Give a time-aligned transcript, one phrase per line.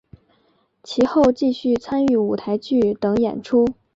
[0.81, 3.67] 其后继续参与舞台剧等演出。